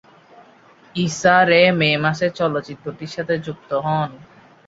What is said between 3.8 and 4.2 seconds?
হন।